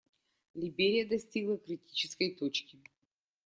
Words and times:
Либерия 0.55 1.05
достигла 1.07 1.59
критической 1.59 2.33
точки. 2.33 2.81